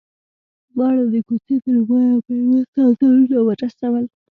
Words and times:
دواړو 0.73 1.03
د 1.13 1.15
کوڅې 1.27 1.55
تر 1.65 1.75
پايه 1.87 2.13
په 2.25 2.31
يوه 2.41 2.61
ساه 2.73 2.89
ځانونه 2.99 3.37
ورسول. 3.47 4.05